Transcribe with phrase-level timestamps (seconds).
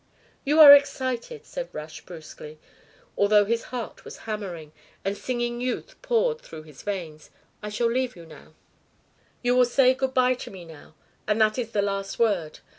[0.43, 2.57] "You are excited," said Rush brusquely,
[3.15, 4.71] although his heart was hammering,
[5.05, 7.29] and singing youth poured through his veins.
[7.61, 8.55] "I shall leave you now"
[9.43, 10.95] "You will say good bye to me now,
[11.27, 12.61] and that is the last word.